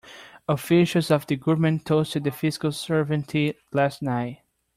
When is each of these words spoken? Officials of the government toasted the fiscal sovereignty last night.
Officials 0.47 1.11
of 1.11 1.27
the 1.27 1.35
government 1.35 1.85
toasted 1.85 2.23
the 2.23 2.31
fiscal 2.31 2.71
sovereignty 2.71 3.53
last 3.71 4.01
night. 4.01 4.39